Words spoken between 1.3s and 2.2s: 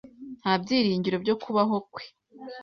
kubaho kwe.